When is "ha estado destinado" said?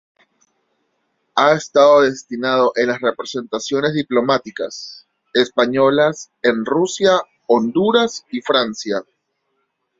1.35-2.73